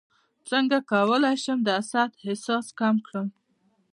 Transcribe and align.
څنګه 0.49 0.77
کولی 0.91 1.35
شم 1.43 1.59
د 1.65 1.69
حسد 1.77 2.11
احساس 2.27 2.67
کم 2.79 2.95
کړم 3.07 3.27